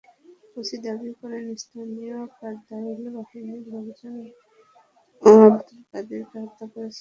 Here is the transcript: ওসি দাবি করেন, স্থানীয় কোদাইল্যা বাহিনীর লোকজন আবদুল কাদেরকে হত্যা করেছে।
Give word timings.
ওসি 0.57 0.77
দাবি 0.85 1.11
করেন, 1.19 1.45
স্থানীয় 1.63 2.17
কোদাইল্যা 2.31 3.09
বাহিনীর 3.15 3.63
লোকজন 3.71 4.15
আবদুল 5.23 5.79
কাদেরকে 5.91 6.35
হত্যা 6.43 6.65
করেছে। 6.73 6.89